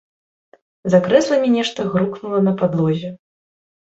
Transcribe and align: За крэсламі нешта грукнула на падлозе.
За 0.93 0.99
крэсламі 1.07 1.51
нешта 1.57 1.85
грукнула 1.91 2.39
на 2.47 2.53
падлозе. 2.61 3.09